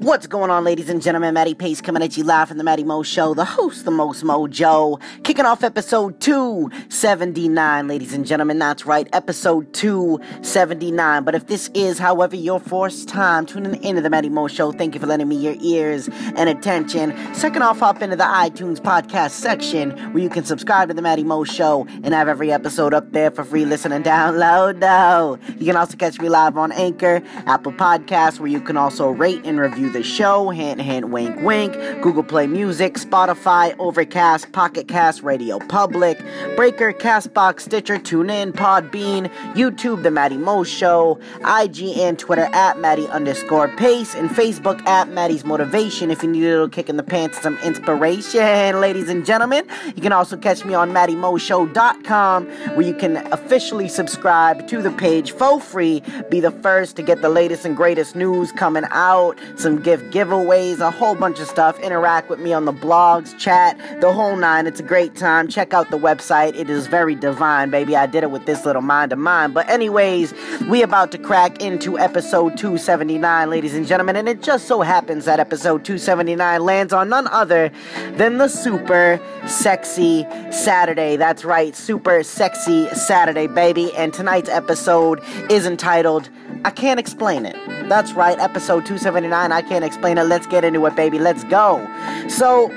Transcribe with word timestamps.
What's 0.00 0.28
going 0.28 0.48
on, 0.48 0.62
ladies 0.62 0.88
and 0.90 1.02
gentlemen? 1.02 1.34
Matty 1.34 1.54
Pace 1.54 1.80
coming 1.80 2.04
at 2.04 2.16
you 2.16 2.22
live 2.22 2.46
from 2.46 2.58
the 2.58 2.62
Matty 2.62 2.84
Mo 2.84 3.02
Show, 3.02 3.34
the 3.34 3.44
host, 3.44 3.84
the 3.84 3.90
most 3.90 4.22
mojo, 4.22 5.00
kicking 5.24 5.44
off 5.44 5.64
episode 5.64 6.20
279, 6.20 7.88
ladies 7.88 8.12
and 8.12 8.24
gentlemen. 8.24 8.60
That's 8.60 8.86
right, 8.86 9.08
episode 9.12 9.74
279. 9.74 11.24
But 11.24 11.34
if 11.34 11.48
this 11.48 11.68
is, 11.74 11.98
however, 11.98 12.36
your 12.36 12.60
first 12.60 13.08
time 13.08 13.44
tuning 13.44 13.82
into 13.82 14.00
the 14.00 14.08
Matty 14.08 14.28
Mo 14.28 14.46
Show, 14.46 14.70
thank 14.70 14.94
you 14.94 15.00
for 15.00 15.08
lending 15.08 15.26
me 15.26 15.34
your 15.34 15.56
ears 15.60 16.08
and 16.12 16.48
attention. 16.48 17.12
Second 17.34 17.62
off, 17.62 17.80
hop 17.80 18.00
into 18.00 18.14
the 18.14 18.22
iTunes 18.22 18.78
podcast 18.78 19.30
section 19.30 19.90
where 20.12 20.22
you 20.22 20.30
can 20.30 20.44
subscribe 20.44 20.86
to 20.90 20.94
the 20.94 21.02
Matty 21.02 21.24
Mo 21.24 21.42
Show 21.42 21.88
and 22.04 22.14
have 22.14 22.28
every 22.28 22.52
episode 22.52 22.94
up 22.94 23.10
there 23.10 23.32
for 23.32 23.42
free 23.42 23.64
listen 23.64 23.90
and 23.90 24.04
download. 24.04 25.40
You 25.58 25.66
can 25.66 25.76
also 25.76 25.96
catch 25.96 26.20
me 26.20 26.28
live 26.28 26.56
on 26.56 26.70
Anchor, 26.70 27.20
Apple 27.46 27.72
Podcasts, 27.72 28.38
where 28.38 28.48
you 28.48 28.60
can 28.60 28.76
also 28.76 29.10
rate 29.10 29.42
and 29.44 29.58
review 29.58 29.87
the 29.88 30.02
show, 30.02 30.50
hint, 30.50 30.80
hint, 30.80 31.08
wink, 31.08 31.40
wink, 31.40 31.72
Google 32.02 32.22
Play 32.22 32.46
Music, 32.46 32.94
Spotify, 32.94 33.74
Overcast, 33.78 34.52
Pocket 34.52 34.88
Cast, 34.88 35.22
Radio 35.22 35.58
Public, 35.58 36.18
Breaker, 36.56 36.92
Castbox, 36.92 37.60
Stitcher, 37.60 37.96
TuneIn, 37.96 38.52
Podbean, 38.52 39.32
YouTube, 39.54 40.02
The 40.02 40.10
Matty 40.10 40.36
Mo 40.36 40.64
Show, 40.64 41.18
IG 41.40 41.98
and 41.98 42.18
Twitter 42.18 42.48
at 42.52 42.78
Matty 42.78 43.06
underscore 43.08 43.68
Pace, 43.68 44.14
and 44.14 44.30
Facebook 44.30 44.86
at 44.86 45.08
Matty's 45.08 45.44
Motivation 45.44 46.10
if 46.10 46.22
you 46.22 46.30
need 46.30 46.44
a 46.44 46.50
little 46.50 46.68
kick 46.68 46.88
in 46.88 46.96
the 46.96 47.02
pants 47.02 47.40
some 47.40 47.58
inspiration, 47.58 48.80
ladies 48.80 49.08
and 49.08 49.24
gentlemen. 49.24 49.66
You 49.94 50.02
can 50.02 50.12
also 50.12 50.36
catch 50.36 50.64
me 50.64 50.74
on 50.74 50.90
MattyMoShow.com 50.92 52.46
where 52.46 52.86
you 52.86 52.94
can 52.94 53.16
officially 53.32 53.88
subscribe 53.88 54.66
to 54.68 54.82
the 54.82 54.90
page 54.90 55.32
for 55.32 55.60
free, 55.60 56.02
be 56.30 56.40
the 56.40 56.50
first 56.50 56.96
to 56.96 57.02
get 57.02 57.22
the 57.22 57.28
latest 57.28 57.64
and 57.64 57.76
greatest 57.76 58.16
news 58.16 58.52
coming 58.52 58.84
out, 58.90 59.38
some 59.56 59.77
give 59.78 60.02
giveaways, 60.10 60.80
a 60.80 60.90
whole 60.90 61.14
bunch 61.14 61.40
of 61.40 61.48
stuff. 61.48 61.78
Interact 61.80 62.28
with 62.28 62.40
me 62.40 62.52
on 62.52 62.64
the 62.64 62.72
blogs, 62.72 63.38
chat, 63.38 63.78
the 64.00 64.12
whole 64.12 64.36
nine. 64.36 64.66
It's 64.66 64.80
a 64.80 64.82
great 64.84 65.16
time. 65.16 65.48
Check 65.48 65.72
out 65.72 65.90
the 65.90 65.98
website. 65.98 66.54
It 66.54 66.68
is 66.68 66.86
very 66.86 67.14
divine, 67.14 67.70
baby. 67.70 67.96
I 67.96 68.06
did 68.06 68.22
it 68.22 68.30
with 68.30 68.46
this 68.46 68.64
little 68.64 68.82
mind 68.82 69.12
of 69.12 69.18
mine. 69.18 69.52
But 69.52 69.68
anyways, 69.68 70.34
we 70.68 70.82
about 70.82 71.12
to 71.12 71.18
crack 71.18 71.62
into 71.62 71.98
episode 71.98 72.56
279, 72.56 73.50
ladies 73.50 73.74
and 73.74 73.86
gentlemen, 73.86 74.16
and 74.16 74.28
it 74.28 74.42
just 74.42 74.66
so 74.66 74.80
happens 74.82 75.24
that 75.24 75.40
episode 75.40 75.84
279 75.84 76.62
lands 76.62 76.92
on 76.92 77.08
none 77.08 77.26
other 77.28 77.70
than 78.12 78.38
the 78.38 78.48
super 78.48 79.20
sexy 79.46 80.26
Saturday. 80.50 81.16
That's 81.16 81.44
right, 81.44 81.74
super 81.74 82.22
sexy 82.22 82.88
Saturday, 82.90 83.46
baby. 83.46 83.94
And 83.94 84.12
tonight's 84.12 84.48
episode 84.48 85.20
is 85.50 85.66
entitled 85.66 86.28
I 86.64 86.70
Can't 86.70 87.00
Explain 87.00 87.46
It. 87.46 87.56
That's 87.88 88.12
right, 88.12 88.38
episode 88.38 88.84
279. 88.84 89.52
I 89.52 89.62
can't 89.62 89.84
explain 89.84 90.18
it. 90.18 90.24
Let's 90.24 90.46
get 90.46 90.64
into 90.64 90.84
it, 90.86 90.96
baby. 90.96 91.18
Let's 91.18 91.44
go. 91.44 91.86
So, 92.28 92.70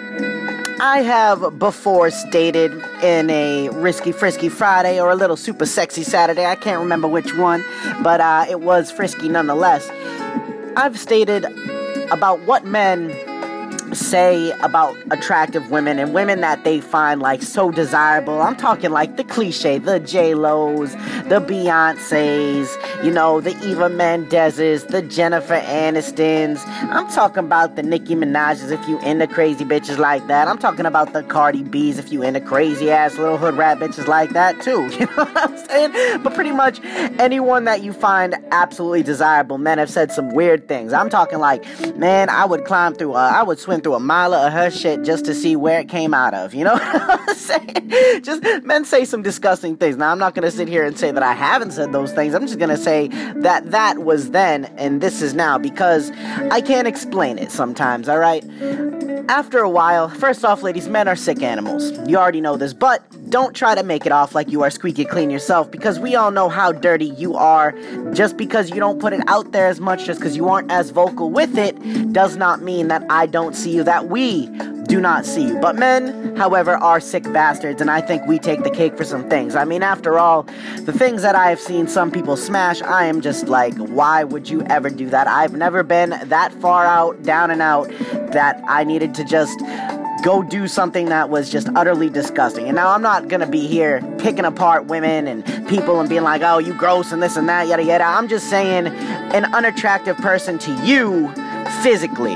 I 0.79 1.03
have 1.03 1.59
before 1.59 2.09
stated 2.09 2.71
in 3.03 3.29
a 3.29 3.69
Risky 3.69 4.11
Frisky 4.11 4.49
Friday 4.49 4.99
or 4.99 5.11
a 5.11 5.15
little 5.15 5.37
Super 5.37 5.67
Sexy 5.67 6.01
Saturday, 6.01 6.45
I 6.45 6.55
can't 6.55 6.79
remember 6.79 7.07
which 7.07 7.35
one, 7.35 7.63
but 8.01 8.19
uh, 8.19 8.45
it 8.49 8.61
was 8.61 8.89
frisky 8.89 9.29
nonetheless. 9.29 9.87
I've 10.75 10.97
stated 10.97 11.45
about 12.11 12.41
what 12.47 12.65
men 12.65 13.09
say 13.93 14.51
about 14.61 14.95
attractive 15.11 15.69
women 15.71 15.99
and 15.99 16.13
women 16.13 16.41
that 16.41 16.63
they 16.63 16.81
find 16.81 17.21
like 17.21 17.41
so 17.41 17.71
desirable. 17.71 18.41
I'm 18.41 18.55
talking 18.55 18.91
like 18.91 19.17
the 19.17 19.23
cliche, 19.23 19.77
the 19.77 19.99
J 19.99 20.33
Lo's, 20.33 20.93
the 20.93 21.43
Beyonces, 21.45 23.03
you 23.03 23.11
know, 23.11 23.41
the 23.41 23.51
Eva 23.67 23.89
Mendezes, 23.89 24.87
the 24.87 25.01
Jennifer 25.01 25.55
Anistons. 25.55 26.65
I'm 26.67 27.09
talking 27.09 27.43
about 27.43 27.75
the 27.75 27.83
Nicki 27.83 28.15
Minaj's 28.15 28.71
if 28.71 28.87
you 28.87 28.99
into 29.01 29.27
crazy 29.27 29.65
bitches 29.65 29.97
like 29.97 30.25
that. 30.27 30.47
I'm 30.47 30.57
talking 30.57 30.85
about 30.85 31.13
the 31.13 31.23
Cardi 31.23 31.63
B's 31.63 31.97
if 31.99 32.11
you 32.11 32.23
into 32.23 32.41
crazy 32.41 32.91
ass 32.91 33.17
little 33.17 33.37
hood 33.37 33.55
rat 33.55 33.79
bitches 33.79 34.07
like 34.07 34.31
that 34.31 34.61
too. 34.61 34.89
You 35.01 35.07
know 35.07 35.25
what 35.25 35.37
I'm 35.37 35.57
saying? 35.57 36.21
But 36.21 36.35
pretty 36.35 36.51
much 36.51 36.79
anyone 37.19 37.63
that 37.63 37.81
you 37.81 37.91
find 37.91 38.35
absolutely 38.51 39.01
desirable, 39.01 39.57
men 39.57 39.79
have 39.79 39.89
said 39.89 40.11
some 40.11 40.29
weird 40.29 40.67
things. 40.67 40.93
I'm 40.93 41.09
talking 41.09 41.39
like, 41.39 41.63
man, 41.97 42.29
I 42.29 42.45
would 42.45 42.65
climb 42.65 42.93
through, 42.93 43.13
uh, 43.13 43.31
I 43.33 43.41
would 43.41 43.57
swim 43.57 43.80
through 43.81 43.95
a 43.95 43.99
mile 43.99 44.33
of 44.33 44.51
her 44.53 44.69
shit 44.71 45.03
just 45.03 45.25
to 45.25 45.33
see 45.33 45.55
where 45.55 45.79
it 45.79 45.89
came 45.89 46.13
out 46.13 46.33
of. 46.33 46.53
You 46.53 46.63
know 46.63 46.73
what 46.75 47.29
I'm 47.29 47.35
saying? 47.35 48.21
Just 48.23 48.43
men 48.63 48.85
say 48.85 49.05
some 49.05 49.21
disgusting 49.21 49.77
things. 49.77 49.97
Now 49.97 50.11
I'm 50.11 50.19
not 50.19 50.35
gonna 50.35 50.51
sit 50.51 50.67
here 50.67 50.83
and 50.83 50.97
say 50.97 51.11
that 51.11 51.23
I 51.23 51.33
haven't 51.33 51.71
said 51.71 51.91
those 51.91 52.11
things. 52.11 52.33
I'm 52.33 52.47
just 52.47 52.59
gonna 52.59 52.77
say 52.77 53.09
that 53.35 53.71
that 53.71 53.99
was 53.99 54.31
then 54.31 54.65
and 54.77 55.01
this 55.01 55.21
is 55.21 55.33
now 55.33 55.57
because 55.57 56.11
I 56.51 56.61
can't 56.61 56.87
explain 56.87 57.37
it 57.37 57.51
sometimes. 57.51 58.07
All 58.07 58.19
right. 58.19 58.43
After 59.29 59.59
a 59.59 59.69
while, 59.69 60.09
first 60.09 60.43
off, 60.43 60.63
ladies, 60.63 60.89
men 60.89 61.07
are 61.07 61.15
sick 61.15 61.41
animals. 61.41 61.91
You 62.07 62.17
already 62.17 62.41
know 62.41 62.57
this, 62.57 62.73
but 62.73 63.03
don't 63.29 63.55
try 63.55 63.75
to 63.75 63.83
make 63.83 64.05
it 64.05 64.11
off 64.11 64.35
like 64.35 64.49
you 64.49 64.61
are 64.63 64.69
squeaky 64.69 65.05
clean 65.05 65.29
yourself 65.29 65.71
because 65.71 65.99
we 65.99 66.15
all 66.15 66.31
know 66.31 66.49
how 66.49 66.71
dirty 66.71 67.05
you 67.05 67.35
are. 67.35 67.73
Just 68.13 68.35
because 68.35 68.69
you 68.69 68.77
don't 68.77 68.99
put 68.99 69.13
it 69.13 69.21
out 69.27 69.51
there 69.51 69.67
as 69.67 69.79
much, 69.79 70.05
just 70.05 70.19
because 70.19 70.35
you 70.35 70.49
aren't 70.49 70.71
as 70.71 70.89
vocal 70.89 71.29
with 71.29 71.57
it, 71.57 71.73
does 72.13 72.35
not 72.35 72.61
mean 72.61 72.89
that 72.89 73.03
I 73.09 73.25
don't 73.25 73.55
see 73.55 73.71
you, 73.71 73.83
that 73.83 74.09
we 74.09 74.47
do 74.91 74.99
not 74.99 75.25
see 75.25 75.47
you. 75.47 75.57
But 75.59 75.77
men, 75.77 76.35
however, 76.35 76.75
are 76.75 76.99
sick 76.99 77.23
bastards, 77.23 77.79
and 77.79 77.89
I 77.89 78.01
think 78.01 78.25
we 78.25 78.37
take 78.39 78.63
the 78.63 78.69
cake 78.69 78.97
for 78.97 79.05
some 79.05 79.29
things. 79.29 79.55
I 79.55 79.63
mean, 79.63 79.83
after 79.83 80.19
all, 80.19 80.43
the 80.81 80.91
things 80.91 81.21
that 81.21 81.33
I 81.33 81.49
have 81.49 81.61
seen 81.61 81.87
some 81.87 82.11
people 82.11 82.35
smash, 82.35 82.81
I 82.81 83.05
am 83.05 83.21
just 83.21 83.47
like, 83.47 83.73
why 83.77 84.25
would 84.25 84.49
you 84.49 84.63
ever 84.63 84.89
do 84.89 85.09
that? 85.09 85.27
I've 85.27 85.53
never 85.53 85.83
been 85.83 86.09
that 86.25 86.53
far 86.55 86.85
out, 86.85 87.23
down 87.23 87.51
and 87.51 87.61
out, 87.61 87.89
that 88.33 88.61
I 88.67 88.83
needed 88.83 89.13
to 89.15 89.23
just 89.23 89.59
go 90.23 90.43
do 90.43 90.67
something 90.67 91.07
that 91.07 91.29
was 91.29 91.49
just 91.49 91.67
utterly 91.75 92.09
disgusting. 92.09 92.67
And 92.67 92.75
now 92.75 92.89
I'm 92.89 93.01
not 93.01 93.27
gonna 93.27 93.47
be 93.47 93.67
here 93.67 94.01
picking 94.19 94.45
apart 94.45 94.85
women 94.85 95.27
and 95.27 95.45
people 95.67 95.99
and 95.99 96.07
being 96.07 96.23
like, 96.23 96.41
oh, 96.43 96.59
you 96.59 96.73
gross 96.73 97.11
and 97.11 97.21
this 97.21 97.35
and 97.35 97.49
that, 97.49 97.67
yada 97.67 97.83
yada. 97.83 98.03
I'm 98.03 98.27
just 98.27 98.49
saying 98.49 98.87
an 98.87 99.45
unattractive 99.53 100.17
person 100.17 100.59
to 100.59 100.85
you 100.85 101.31
physically. 101.81 102.35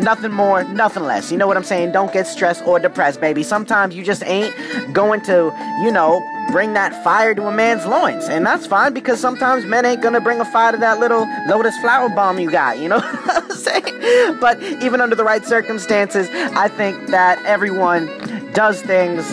Nothing 0.00 0.32
more, 0.32 0.64
nothing 0.64 1.02
less. 1.02 1.30
You 1.30 1.36
know 1.36 1.46
what 1.46 1.58
I'm 1.58 1.64
saying? 1.64 1.92
Don't 1.92 2.12
get 2.12 2.26
stressed 2.26 2.64
or 2.64 2.78
depressed, 2.78 3.20
baby. 3.20 3.42
Sometimes 3.42 3.94
you 3.94 4.02
just 4.02 4.22
ain't 4.24 4.54
going 4.94 5.20
to, 5.22 5.52
you 5.82 5.90
know, 5.90 6.20
bring 6.50 6.72
that 6.74 7.02
fire 7.02 7.34
to 7.34 7.46
a 7.46 7.52
man's 7.52 7.86
loins. 7.86 8.28
And 8.28 8.44
that's 8.44 8.66
fine 8.66 8.92
because 8.92 9.20
sometimes 9.20 9.64
men 9.64 9.84
ain't 9.84 10.02
gonna 10.02 10.20
bring 10.20 10.40
a 10.40 10.44
fire 10.44 10.72
to 10.72 10.78
that 10.78 10.98
little 10.98 11.28
lotus 11.46 11.76
flower 11.78 12.08
bomb 12.08 12.38
you 12.38 12.50
got, 12.50 12.78
you 12.78 12.88
know 12.88 13.00
what 13.00 13.44
I'm 13.44 13.56
saying? 13.56 14.38
But 14.40 14.62
even 14.62 15.00
under 15.00 15.16
the 15.16 15.24
right 15.24 15.44
circumstances, 15.44 16.28
I 16.32 16.68
think 16.68 17.08
that 17.08 17.42
everyone 17.44 18.06
does 18.52 18.82
things 18.82 19.24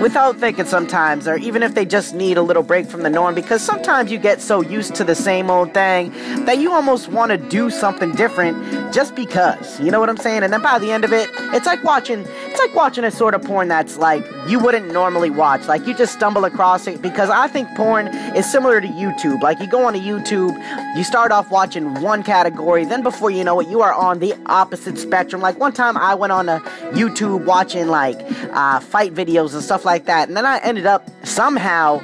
without 0.00 0.36
thinking 0.36 0.64
sometimes, 0.64 1.26
or 1.26 1.36
even 1.36 1.62
if 1.62 1.74
they 1.74 1.84
just 1.84 2.14
need 2.14 2.36
a 2.36 2.42
little 2.42 2.62
break 2.62 2.86
from 2.86 3.02
the 3.02 3.10
norm, 3.10 3.34
because 3.34 3.62
sometimes 3.62 4.10
you 4.10 4.18
get 4.18 4.40
so 4.40 4.60
used 4.60 4.94
to 4.94 5.04
the 5.04 5.14
same 5.14 5.50
old 5.50 5.74
thing 5.74 6.10
that 6.44 6.58
you 6.58 6.72
almost 6.72 7.08
want 7.08 7.30
to 7.30 7.38
do 7.38 7.70
something 7.70 8.12
different 8.12 8.56
just 8.92 9.14
because. 9.14 9.80
You 9.80 9.90
know 9.90 10.00
what 10.00 10.08
I'm 10.08 10.16
saying? 10.16 10.42
And 10.42 10.52
then 10.52 10.62
by 10.62 10.78
the 10.78 10.92
end 10.92 11.04
of 11.04 11.12
it, 11.12 11.28
it's 11.54 11.66
like 11.66 11.82
watching 11.82 12.24
it's 12.26 12.58
like 12.58 12.74
watching 12.74 13.04
a 13.04 13.10
sort 13.10 13.34
of 13.34 13.42
porn 13.42 13.68
that's 13.68 13.96
like 13.96 14.24
you 14.46 14.58
wouldn't 14.58 14.92
normally 14.92 15.30
watch. 15.30 15.66
Like 15.66 15.86
you 15.86 15.94
just 15.94 16.12
stumble 16.12 16.44
across 16.44 16.86
it 16.86 17.02
because 17.02 17.30
I 17.30 17.48
think 17.48 17.68
porn 17.76 18.08
is 18.36 18.50
similar 18.50 18.80
to 18.80 18.88
YouTube. 18.88 19.42
Like 19.42 19.60
you 19.60 19.66
go 19.66 19.86
on 19.86 19.92
to 19.94 19.98
YouTube, 19.98 20.56
you 20.96 21.04
start 21.04 21.32
off 21.32 21.50
watching 21.50 22.00
one 22.00 22.22
category, 22.22 22.84
then 22.84 23.02
before 23.02 23.30
you 23.30 23.44
know 23.44 23.60
it, 23.60 23.68
you 23.68 23.82
are 23.82 23.92
on 23.92 24.18
the 24.18 24.34
opposite 24.46 24.98
spectrum. 24.98 25.42
Like 25.42 25.58
one 25.58 25.72
time 25.72 25.96
I 25.96 26.14
went 26.14 26.32
on 26.32 26.48
a 26.48 26.60
YouTube 26.92 27.44
watching 27.44 27.88
like 27.88 28.18
uh, 28.52 28.80
fight 28.80 29.14
videos 29.14 29.54
and 29.54 29.62
stuff 29.62 29.84
like 29.84 29.87
that, 30.06 30.28
and 30.28 30.36
then 30.36 30.46
I 30.46 30.58
ended 30.58 30.86
up 30.86 31.08
somehow 31.24 32.00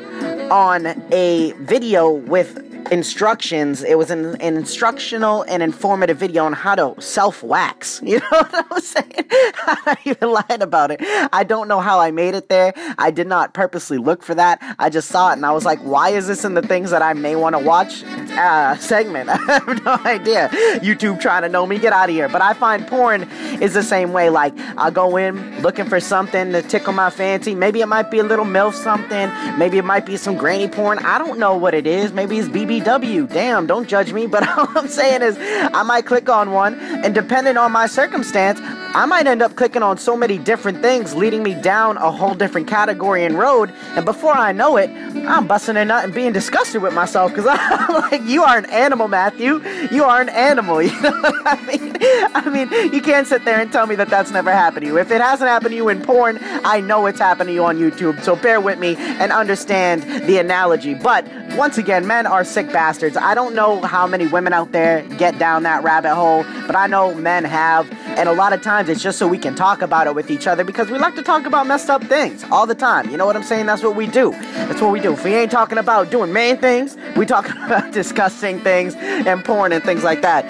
on 0.50 0.87
a 1.12 1.53
video 1.59 2.11
with 2.11 2.73
instructions. 2.94 3.82
It 3.82 3.99
was 3.99 4.10
an, 4.10 4.41
an, 4.41 4.56
instructional 4.56 5.43
and 5.43 5.62
informative 5.62 6.16
video 6.16 6.44
on 6.44 6.53
how 6.53 6.77
to 6.77 6.94
self 7.03 7.43
wax. 7.43 8.01
You 8.15 8.21
know 8.21 8.28
what 8.30 8.54
I 8.71 8.74
was 8.74 8.86
saying? 8.86 9.24
I'm 9.66 9.78
not 9.86 9.98
even 10.04 10.30
lying 10.30 10.63
about 10.63 10.92
it. 10.92 11.01
I 11.33 11.42
don't 11.42 11.66
know 11.66 11.80
how 11.80 11.98
I 11.98 12.13
made 12.13 12.36
it 12.36 12.48
there. 12.48 12.72
I 12.97 13.10
did 13.10 13.27
not 13.27 13.54
purposely 13.54 13.98
look 13.98 14.22
for 14.22 14.36
that. 14.36 14.63
I 14.78 14.89
just 14.89 15.09
saw 15.09 15.30
it 15.30 15.33
and 15.33 15.45
I 15.45 15.51
was 15.51 15.65
like, 15.65 15.80
why 15.80 16.10
is 16.10 16.28
this 16.28 16.45
in 16.45 16.54
the 16.54 16.63
things 16.63 16.91
that 16.92 17.03
I 17.03 17.13
may 17.13 17.34
want 17.34 17.57
to 17.57 17.59
watch 17.59 18.04
uh, 18.04 18.77
segment? 18.77 19.28
I 19.30 19.36
have 19.36 19.84
no 19.84 19.95
idea. 20.04 20.48
YouTube 20.78 21.21
trying 21.21 21.42
to 21.42 21.48
know 21.48 21.66
me, 21.66 21.80
get 21.80 21.92
out 21.92 22.09
of 22.09 22.15
here. 22.15 22.28
But 22.28 22.42
I 22.42 22.54
find 22.54 22.86
porn 22.86 23.24
is 23.60 23.74
the 23.74 23.83
same 23.83 24.13
way. 24.13 24.30
Like, 24.30 24.57
I'll 24.77 24.92
go 24.92 25.16
in 25.16 25.60
looking 25.60 25.86
for 25.86 25.98
something 25.98 26.53
to 26.53 26.63
tickle 26.63 26.92
my 26.92 27.10
fancy. 27.10 27.57
Maybe 27.57 27.80
it 27.80 27.86
might 27.86 28.13
be 28.13 28.21
a 28.21 28.24
little 28.24 28.45
MILF 28.45 28.74
something. 28.74 29.59
Maybe 29.59 29.78
it 29.78 29.84
might 29.84 30.07
be 30.07 30.16
some 30.16 30.36
granny 30.36 30.68
porn. 30.68 30.98
I 31.01 31.18
don't 31.18 31.41
know 31.41 31.57
what 31.57 31.74
it 31.74 31.89
is. 31.89 32.13
Maybe 32.13 32.39
it's 32.39 32.48
BBW. 32.84 33.33
Damn, 33.33 33.66
don't 33.66 33.89
judge 33.89 34.13
me. 34.13 34.27
But 34.27 34.47
all 34.59 34.69
I'm 34.77 34.89
saying 34.89 35.22
is, 35.22 35.36
I 35.39 35.83
might 35.83 36.07
click 36.07 36.28
on 36.28 36.51
one, 36.53 36.75
and 36.78 37.15
depending 37.15 37.57
on 37.57 37.72
my 37.72 37.86
circumstance, 37.86 38.60
I 38.94 39.06
might 39.06 39.26
end 39.26 39.42
up 39.42 39.56
clicking 39.56 39.82
on 39.82 39.98
so 39.98 40.16
many 40.16 40.38
different 40.38 40.80
things, 40.80 41.14
leading 41.16 41.42
me 41.42 41.54
down 41.54 41.96
a 41.96 42.12
whole 42.12 42.34
different 42.34 42.68
category 42.68 43.24
and 43.24 43.36
road. 43.36 43.72
And 43.96 44.04
before 44.04 44.32
I 44.32 44.52
know 44.52 44.76
it, 44.76 44.88
I'm 44.88 45.48
busting 45.48 45.76
a 45.76 45.84
nut 45.84 46.04
and 46.04 46.14
being 46.14 46.32
disgusted 46.32 46.80
with 46.80 46.94
myself 46.94 47.34
because 47.34 47.46
I'm 47.60 47.92
like, 47.92 48.22
you 48.22 48.44
are 48.44 48.56
an 48.56 48.66
animal, 48.66 49.08
Matthew. 49.08 49.60
You 49.91 50.04
are 50.04 50.20
an 50.20 50.28
animal. 50.28 50.82
You 50.94 51.00
know 51.00 51.20
what 51.20 51.42
I 51.46 51.66
mean, 51.66 51.96
I 52.34 52.48
mean, 52.50 52.92
you 52.92 53.02
can't 53.02 53.26
sit 53.26 53.44
there 53.44 53.60
and 53.60 53.72
tell 53.72 53.86
me 53.86 53.94
that 53.96 54.08
that's 54.08 54.30
never 54.30 54.52
happened 54.52 54.82
to 54.82 54.86
you. 54.86 54.98
If 54.98 55.10
it 55.10 55.20
hasn't 55.20 55.48
happened 55.48 55.70
to 55.70 55.76
you 55.76 55.88
in 55.88 56.00
porn, 56.02 56.38
I 56.42 56.80
know 56.80 57.06
it's 57.06 57.18
happened 57.18 57.48
to 57.48 57.54
you 57.54 57.64
on 57.64 57.78
YouTube. 57.78 58.22
So 58.22 58.36
bear 58.36 58.60
with 58.60 58.78
me 58.78 58.96
and 58.96 59.32
understand 59.32 60.02
the 60.26 60.38
analogy. 60.38 60.94
But 60.94 61.26
once 61.56 61.78
again, 61.78 62.06
men 62.06 62.26
are 62.26 62.44
sick 62.44 62.70
bastards. 62.72 63.16
I 63.16 63.34
don't 63.34 63.54
know 63.54 63.80
how 63.82 64.06
many 64.06 64.26
women 64.26 64.52
out 64.52 64.72
there 64.72 65.02
get 65.16 65.38
down 65.38 65.62
that 65.64 65.82
rabbit 65.82 66.14
hole, 66.14 66.44
but 66.66 66.76
I 66.76 66.86
know 66.86 67.14
men 67.14 67.44
have. 67.44 67.91
And 68.16 68.28
a 68.28 68.33
lot 68.33 68.53
of 68.53 68.63
times 68.63 68.89
it's 68.89 69.03
just 69.03 69.19
so 69.19 69.27
we 69.27 69.39
can 69.39 69.55
talk 69.55 69.83
about 69.83 70.07
it 70.07 70.15
with 70.15 70.31
each 70.31 70.47
other 70.47 70.65
because 70.65 70.91
we 70.91 70.99
like 70.99 71.15
to 71.16 71.22
talk 71.22 71.47
about 71.47 71.66
messed 71.66 71.91
up 71.91 72.03
things 72.05 72.45
all 72.51 72.66
the 72.66 72.75
time. 72.75 73.11
You 73.11 73.16
know 73.16 73.27
what 73.27 73.37
I'm 73.37 73.43
saying? 73.43 73.66
That's 73.66 73.83
what 73.83 73.97
we 73.97 74.07
do. 74.07 74.31
That's 74.31 74.81
what 74.81 74.93
we 74.93 75.01
do. 75.01 75.13
If 75.15 75.25
we 75.25 75.34
ain't 75.34 75.51
talking 75.51 75.78
about 75.78 76.11
doing 76.11 76.33
main 76.33 76.57
things, 76.57 76.97
we 77.16 77.27
talking 77.27 77.57
about 77.65 77.93
discussing 77.93 78.61
things 78.61 78.95
and 78.95 79.45
porn 79.45 79.72
and 79.72 79.83
things 79.83 80.05
like 80.05 80.22
that. 80.22 80.45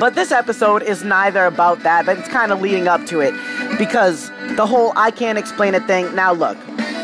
But 0.00 0.14
this 0.14 0.32
episode 0.32 0.82
is 0.82 1.04
neither 1.04 1.44
about 1.44 1.82
that, 1.82 2.06
but 2.06 2.18
it's 2.18 2.28
kind 2.28 2.52
of 2.52 2.60
leading 2.60 2.88
up 2.88 3.04
to 3.06 3.20
it 3.20 3.34
because 3.78 4.30
the 4.56 4.66
whole 4.66 4.92
I 4.96 5.10
can't 5.10 5.38
explain 5.38 5.74
it 5.74 5.86
thing. 5.86 6.14
Now, 6.14 6.32
look, 6.32 6.56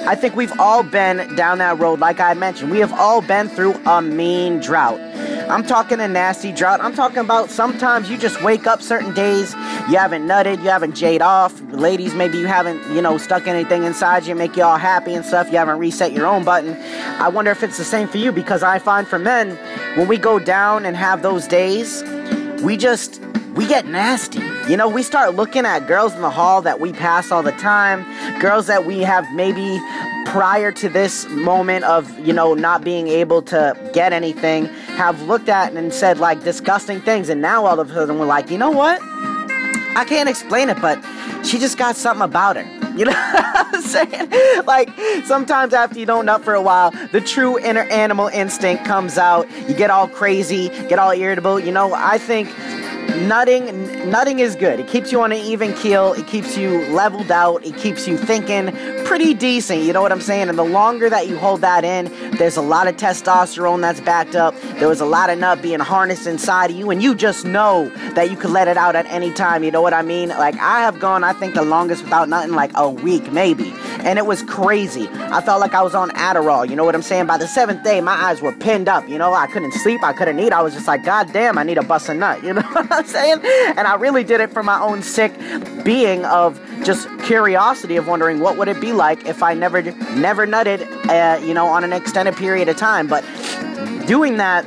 I 0.06 0.14
think 0.14 0.34
we've 0.36 0.58
all 0.58 0.82
been 0.82 1.34
down 1.36 1.58
that 1.58 1.78
road, 1.78 2.00
like 2.00 2.20
I 2.20 2.34
mentioned. 2.34 2.70
We 2.70 2.78
have 2.78 2.92
all 2.92 3.20
been 3.22 3.48
through 3.48 3.74
a 3.86 4.00
mean 4.00 4.60
drought. 4.60 5.00
I'm 5.48 5.64
talking 5.64 6.00
a 6.00 6.08
nasty 6.08 6.50
drought. 6.50 6.80
I'm 6.80 6.94
talking 6.94 7.18
about 7.18 7.50
sometimes 7.50 8.10
you 8.10 8.18
just 8.18 8.42
wake 8.42 8.66
up 8.66 8.82
certain 8.82 9.14
days, 9.14 9.52
you 9.88 9.96
haven't 9.96 10.26
nutted, 10.26 10.60
you 10.62 10.70
haven't 10.70 10.96
jade 10.96 11.22
off. 11.22 11.60
Ladies, 11.70 12.14
maybe 12.14 12.36
you 12.36 12.48
haven't, 12.48 12.82
you 12.92 13.00
know, 13.00 13.16
stuck 13.16 13.46
anything 13.46 13.84
inside 13.84 14.26
you, 14.26 14.34
make 14.34 14.56
you 14.56 14.64
all 14.64 14.76
happy 14.76 15.14
and 15.14 15.24
stuff. 15.24 15.46
You 15.52 15.58
haven't 15.58 15.78
reset 15.78 16.12
your 16.12 16.26
own 16.26 16.44
button. 16.44 16.76
I 17.20 17.28
wonder 17.28 17.52
if 17.52 17.62
it's 17.62 17.78
the 17.78 17.84
same 17.84 18.08
for 18.08 18.18
you 18.18 18.32
because 18.32 18.64
I 18.64 18.80
find 18.80 19.06
for 19.06 19.20
men, 19.20 19.56
when 19.96 20.08
we 20.08 20.18
go 20.18 20.40
down 20.40 20.84
and 20.84 20.96
have 20.96 21.22
those 21.22 21.46
days, 21.46 22.02
we 22.62 22.76
just 22.76 23.22
we 23.54 23.68
get 23.68 23.86
nasty. 23.86 24.42
You 24.68 24.76
know, 24.76 24.88
we 24.88 25.04
start 25.04 25.36
looking 25.36 25.64
at 25.64 25.86
girls 25.86 26.12
in 26.12 26.22
the 26.22 26.30
hall 26.30 26.60
that 26.62 26.80
we 26.80 26.92
pass 26.92 27.30
all 27.30 27.44
the 27.44 27.52
time, 27.52 28.04
girls 28.40 28.66
that 28.66 28.84
we 28.84 28.98
have 29.00 29.32
maybe 29.32 29.80
prior 30.26 30.72
to 30.72 30.88
this 30.88 31.26
moment 31.28 31.84
of, 31.84 32.18
you 32.18 32.32
know, 32.32 32.52
not 32.52 32.82
being 32.82 33.06
able 33.08 33.40
to 33.42 33.74
get 33.94 34.12
anything, 34.12 34.68
have 34.96 35.22
looked 35.22 35.48
at 35.48 35.72
and 35.72 35.92
said 35.92 36.18
like 36.18 36.42
disgusting 36.42 37.00
things. 37.00 37.28
And 37.28 37.40
now 37.40 37.66
all 37.66 37.78
of 37.78 37.90
a 37.90 37.94
sudden 37.94 38.18
we're 38.18 38.26
like, 38.26 38.50
you 38.50 38.58
know 38.58 38.70
what? 38.70 39.00
I 39.02 40.04
can't 40.06 40.28
explain 40.28 40.68
it, 40.68 40.80
but 40.80 41.02
she 41.44 41.58
just 41.58 41.78
got 41.78 41.96
something 41.96 42.24
about 42.24 42.56
her. 42.56 42.64
You 42.96 43.04
know 43.04 43.12
what 43.32 43.74
I'm 43.74 43.82
saying? 43.82 44.64
Like, 44.64 44.90
sometimes 45.24 45.74
after 45.74 45.98
you 45.98 46.06
don't 46.06 46.26
nut 46.26 46.42
for 46.42 46.54
a 46.54 46.62
while, 46.62 46.92
the 47.12 47.20
true 47.20 47.58
inner 47.58 47.82
animal 47.82 48.28
instinct 48.28 48.84
comes 48.84 49.18
out. 49.18 49.46
You 49.68 49.74
get 49.74 49.90
all 49.90 50.08
crazy, 50.08 50.68
get 50.88 50.98
all 50.98 51.12
irritable. 51.12 51.60
You 51.60 51.72
know, 51.72 51.92
I 51.94 52.16
think 52.18 52.48
nutting 53.28 54.10
nutting 54.10 54.38
is 54.38 54.56
good. 54.56 54.80
It 54.80 54.88
keeps 54.88 55.12
you 55.12 55.20
on 55.22 55.32
an 55.32 55.38
even 55.38 55.74
keel. 55.74 56.12
It 56.12 56.26
keeps 56.26 56.56
you 56.56 56.86
leveled 56.88 57.30
out. 57.30 57.64
It 57.64 57.76
keeps 57.76 58.06
you 58.06 58.16
thinking 58.16 58.72
pretty 59.04 59.34
decent. 59.34 59.82
You 59.82 59.92
know 59.92 60.02
what 60.02 60.12
I'm 60.12 60.20
saying? 60.20 60.48
And 60.48 60.58
the 60.58 60.64
longer 60.64 61.08
that 61.10 61.28
you 61.28 61.36
hold 61.38 61.60
that 61.60 61.84
in, 61.84 62.10
there's 62.36 62.56
a 62.56 62.62
lot 62.62 62.88
of 62.88 62.96
testosterone 62.96 63.80
that's 63.80 64.00
backed 64.00 64.34
up. 64.34 64.54
There 64.78 64.88
was 64.88 65.00
a 65.00 65.06
lot 65.06 65.30
of 65.30 65.38
nut 65.38 65.62
being 65.62 65.80
harnessed 65.80 66.26
inside 66.26 66.70
of 66.70 66.76
you, 66.76 66.90
and 66.90 67.02
you 67.02 67.14
just 67.14 67.44
know 67.44 67.88
that 68.14 68.30
you 68.30 68.36
could 68.36 68.50
let 68.50 68.68
it 68.68 68.76
out 68.76 68.96
at 68.96 69.06
any 69.06 69.32
time. 69.32 69.64
You 69.64 69.70
know 69.70 69.82
what 69.82 69.94
I 69.94 70.02
mean? 70.02 70.30
Like 70.30 70.56
I 70.56 70.80
have 70.80 70.98
gone, 71.00 71.24
I 71.24 71.32
think 71.32 71.54
the 71.54 71.62
longest 71.62 72.04
without 72.04 72.28
nothing 72.28 72.52
like 72.52 72.72
a 72.74 72.90
week 72.90 73.32
maybe, 73.32 73.72
and 74.06 74.20
it 74.20 74.24
was 74.24 74.42
crazy. 74.44 75.08
I 75.08 75.40
felt 75.40 75.60
like 75.60 75.74
I 75.74 75.82
was 75.82 75.94
on 75.94 76.10
Adderall. 76.10 76.68
You 76.68 76.76
know 76.76 76.84
what 76.84 76.94
I'm 76.94 77.02
saying? 77.02 77.26
By 77.26 77.38
the 77.38 77.48
seventh 77.48 77.82
day, 77.82 78.00
my 78.00 78.12
eyes 78.12 78.40
were 78.40 78.52
pinned 78.52 78.88
up. 78.88 79.08
You 79.08 79.18
know, 79.18 79.34
I 79.34 79.48
couldn't 79.48 79.72
sleep. 79.72 80.04
I 80.04 80.12
couldn't 80.12 80.38
eat. 80.38 80.52
I 80.52 80.62
was 80.62 80.74
just 80.74 80.86
like, 80.86 81.04
God 81.04 81.32
damn, 81.32 81.58
I 81.58 81.64
need 81.64 81.76
a 81.76 81.82
bust 81.82 82.08
a 82.08 82.14
nut. 82.14 82.42
You 82.46 82.52
know 82.52 82.62
what 82.62 82.92
I'm 82.92 83.04
saying? 83.04 83.40
And 83.76 83.88
I 83.88 83.96
really 83.96 84.22
did 84.22 84.40
it 84.40 84.52
for 84.52 84.62
my 84.62 84.80
own 84.80 85.02
sick 85.02 85.32
being 85.82 86.24
of 86.26 86.60
just 86.84 87.08
curiosity 87.24 87.96
of 87.96 88.06
wondering 88.06 88.38
what 88.38 88.56
would 88.56 88.68
it 88.68 88.80
be 88.80 88.92
like 88.92 89.26
if 89.26 89.42
I 89.42 89.52
never 89.52 89.82
never 89.82 90.46
nutted, 90.46 90.86
uh, 91.08 91.44
you 91.44 91.52
know, 91.52 91.66
on 91.66 91.82
an 91.82 91.92
extended 91.92 92.36
period 92.36 92.68
of 92.68 92.76
time. 92.76 93.08
But 93.08 93.24
doing 94.06 94.36
that 94.36 94.64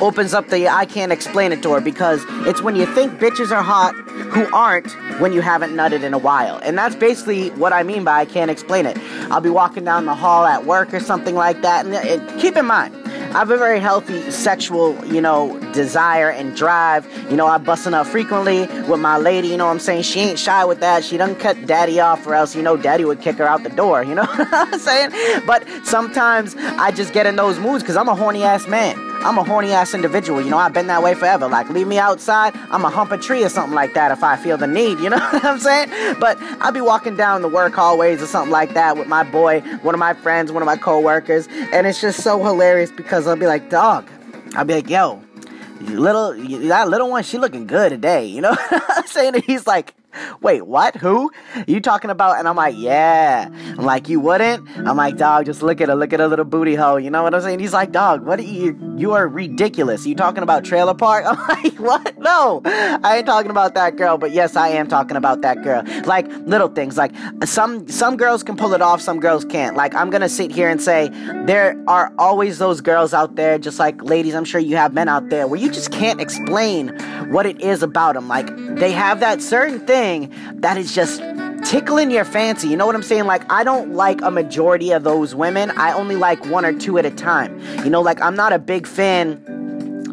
opens 0.00 0.32
up 0.32 0.48
the 0.48 0.66
I 0.66 0.86
can't 0.86 1.12
explain 1.12 1.52
it 1.52 1.60
door 1.60 1.82
because 1.82 2.24
it's 2.46 2.62
when 2.62 2.74
you 2.74 2.86
think 2.86 3.12
bitches 3.20 3.50
are 3.50 3.62
hot 3.62 3.94
who 4.34 4.52
aren't 4.52 4.90
when 5.20 5.32
you 5.32 5.40
haven't 5.40 5.72
nutted 5.74 6.02
in 6.02 6.12
a 6.12 6.18
while. 6.18 6.58
And 6.58 6.76
that's 6.76 6.96
basically 6.96 7.50
what 7.50 7.72
I 7.72 7.84
mean 7.84 8.02
by 8.02 8.20
I 8.20 8.24
can't 8.24 8.50
explain 8.50 8.84
it. 8.84 8.98
I'll 9.30 9.40
be 9.40 9.48
walking 9.48 9.84
down 9.84 10.06
the 10.06 10.14
hall 10.14 10.44
at 10.44 10.66
work 10.66 10.92
or 10.92 10.98
something 10.98 11.36
like 11.36 11.62
that. 11.62 11.86
And 11.86 11.94
it, 11.94 12.40
keep 12.40 12.56
in 12.56 12.66
mind, 12.66 12.94
I 13.06 13.38
have 13.38 13.50
a 13.50 13.56
very 13.56 13.78
healthy 13.78 14.30
sexual, 14.32 15.04
you 15.06 15.20
know, 15.20 15.58
desire 15.72 16.30
and 16.30 16.56
drive. 16.56 17.06
You 17.30 17.36
know, 17.36 17.46
I'm 17.46 17.62
busting 17.62 17.94
up 17.94 18.08
frequently 18.08 18.66
with 18.88 19.00
my 19.00 19.18
lady, 19.18 19.48
you 19.48 19.56
know 19.56 19.66
what 19.66 19.72
I'm 19.72 19.78
saying? 19.78 20.02
She 20.02 20.20
ain't 20.20 20.38
shy 20.38 20.64
with 20.64 20.80
that. 20.80 21.04
She 21.04 21.16
doesn't 21.16 21.36
cut 21.36 21.66
daddy 21.66 22.00
off 22.00 22.26
or 22.26 22.34
else, 22.34 22.56
you 22.56 22.62
know, 22.62 22.76
daddy 22.76 23.04
would 23.04 23.20
kick 23.20 23.36
her 23.36 23.46
out 23.46 23.62
the 23.62 23.70
door, 23.70 24.02
you 24.02 24.16
know 24.16 24.24
what 24.36 24.48
I'm 24.52 24.78
saying? 24.78 25.12
But 25.46 25.64
sometimes 25.84 26.56
I 26.56 26.90
just 26.90 27.12
get 27.12 27.26
in 27.26 27.36
those 27.36 27.58
moods 27.60 27.84
because 27.84 27.96
I'm 27.96 28.08
a 28.08 28.16
horny 28.16 28.42
ass 28.42 28.66
man. 28.66 29.13
I'm 29.24 29.38
a 29.38 29.42
horny 29.42 29.72
ass 29.72 29.94
individual, 29.94 30.42
you 30.42 30.50
know, 30.50 30.58
I've 30.58 30.74
been 30.74 30.86
that 30.88 31.02
way 31.02 31.14
forever. 31.14 31.48
Like, 31.48 31.70
leave 31.70 31.86
me 31.86 31.98
outside, 31.98 32.54
I'm 32.70 32.84
a 32.84 32.90
hump 32.90 33.10
a 33.10 33.16
tree 33.16 33.42
or 33.42 33.48
something 33.48 33.74
like 33.74 33.94
that 33.94 34.12
if 34.12 34.22
I 34.22 34.36
feel 34.36 34.58
the 34.58 34.66
need, 34.66 34.98
you 34.98 35.08
know 35.08 35.18
what 35.32 35.42
I'm 35.42 35.58
saying? 35.58 35.88
But 36.20 36.36
I'll 36.60 36.72
be 36.72 36.82
walking 36.82 37.16
down 37.16 37.40
the 37.40 37.48
work 37.48 37.72
hallways 37.72 38.22
or 38.22 38.26
something 38.26 38.52
like 38.52 38.74
that 38.74 38.98
with 38.98 39.08
my 39.08 39.22
boy, 39.22 39.60
one 39.80 39.94
of 39.94 39.98
my 39.98 40.12
friends, 40.12 40.52
one 40.52 40.62
of 40.62 40.66
my 40.66 40.76
co-workers, 40.76 41.48
and 41.72 41.86
it's 41.86 42.02
just 42.02 42.22
so 42.22 42.42
hilarious 42.44 42.92
because 42.92 43.26
I'll 43.26 43.36
be 43.36 43.46
like, 43.46 43.70
dog, 43.70 44.10
I'll 44.56 44.66
be 44.66 44.74
like, 44.74 44.90
yo, 44.90 45.22
little 45.80 46.34
that 46.68 46.90
little 46.90 47.08
one, 47.08 47.22
she 47.22 47.38
looking 47.38 47.66
good 47.66 47.90
today, 47.90 48.26
you 48.26 48.42
know 48.42 48.50
what 48.50 48.90
I'm 48.98 49.06
saying? 49.06 49.36
And 49.36 49.44
he's 49.44 49.66
like, 49.66 49.94
wait, 50.40 50.66
what? 50.66 50.96
Who? 50.96 51.30
You 51.66 51.80
talking 51.80 52.10
about? 52.10 52.38
And 52.38 52.48
I'm 52.48 52.56
like, 52.56 52.74
yeah. 52.76 53.48
I'm 53.50 53.84
like, 53.84 54.08
you 54.08 54.20
wouldn't? 54.20 54.68
I'm 54.78 54.96
like, 54.96 55.16
dog, 55.16 55.46
just 55.46 55.62
look 55.62 55.80
at 55.80 55.88
her, 55.88 55.94
look 55.94 56.12
at 56.12 56.20
her 56.20 56.28
little 56.28 56.44
booty 56.44 56.74
hole. 56.74 57.00
You 57.00 57.10
know 57.10 57.22
what 57.22 57.34
I'm 57.34 57.40
saying? 57.40 57.58
He's 57.58 57.72
like, 57.72 57.92
dog, 57.92 58.24
what 58.24 58.38
are 58.38 58.42
you? 58.42 58.93
You 58.96 59.12
are 59.12 59.26
ridiculous. 59.26 60.06
You 60.06 60.14
talking 60.14 60.42
about 60.42 60.64
trailer 60.64 60.94
park? 60.94 61.24
I'm 61.28 61.38
like, 61.48 61.76
what? 61.78 62.18
No, 62.18 62.62
I 62.64 63.16
ain't 63.18 63.26
talking 63.26 63.50
about 63.50 63.74
that 63.74 63.96
girl. 63.96 64.18
But 64.18 64.32
yes, 64.32 64.56
I 64.56 64.68
am 64.68 64.88
talking 64.88 65.16
about 65.16 65.42
that 65.42 65.62
girl. 65.62 65.82
Like 66.04 66.26
little 66.46 66.68
things. 66.68 66.96
Like 66.96 67.12
some 67.44 67.88
some 67.88 68.16
girls 68.16 68.42
can 68.42 68.56
pull 68.56 68.74
it 68.74 68.82
off, 68.82 69.00
some 69.00 69.20
girls 69.20 69.44
can't. 69.44 69.76
Like 69.76 69.94
I'm 69.94 70.10
gonna 70.10 70.28
sit 70.28 70.50
here 70.52 70.68
and 70.68 70.80
say 70.80 71.10
there 71.44 71.82
are 71.88 72.12
always 72.18 72.58
those 72.58 72.80
girls 72.80 73.12
out 73.12 73.36
there, 73.36 73.58
just 73.58 73.78
like 73.78 74.02
ladies. 74.02 74.34
I'm 74.34 74.44
sure 74.44 74.60
you 74.60 74.76
have 74.76 74.94
men 74.94 75.08
out 75.08 75.28
there 75.28 75.46
where 75.46 75.58
you 75.58 75.70
just 75.70 75.90
can't 75.90 76.20
explain 76.20 76.88
what 77.30 77.46
it 77.46 77.60
is 77.60 77.82
about 77.82 78.14
them. 78.14 78.28
Like 78.28 78.54
they 78.76 78.92
have 78.92 79.20
that 79.20 79.42
certain 79.42 79.80
thing 79.80 79.94
thing 79.94 80.60
that 80.60 80.76
is 80.76 80.94
just 80.94 81.20
tickling 81.62 82.10
your 82.10 82.24
fancy. 82.24 82.68
You 82.68 82.76
know 82.76 82.86
what 82.86 82.94
I'm 82.94 83.02
saying? 83.02 83.24
Like, 83.24 83.50
I 83.50 83.64
don't 83.64 83.94
like 83.94 84.20
a 84.22 84.30
majority 84.30 84.92
of 84.92 85.04
those 85.04 85.34
women. 85.34 85.70
I 85.72 85.92
only 85.92 86.16
like 86.16 86.44
one 86.46 86.64
or 86.64 86.72
two 86.72 86.98
at 86.98 87.06
a 87.06 87.10
time. 87.10 87.60
You 87.84 87.90
know, 87.90 88.00
like, 88.00 88.20
I'm 88.20 88.36
not 88.36 88.52
a 88.52 88.58
big 88.58 88.86
fan 88.86 89.44